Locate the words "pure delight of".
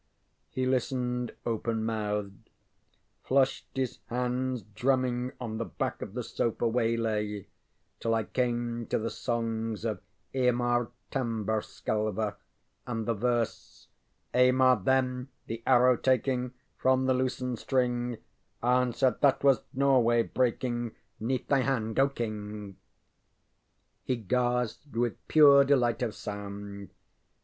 25.27-26.15